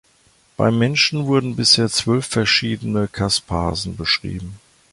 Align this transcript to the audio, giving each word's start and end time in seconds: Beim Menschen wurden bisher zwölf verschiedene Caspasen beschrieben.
Beim 0.57 0.79
Menschen 0.79 1.27
wurden 1.27 1.55
bisher 1.55 1.87
zwölf 1.87 2.25
verschiedene 2.25 3.07
Caspasen 3.07 3.97
beschrieben. 3.97 4.59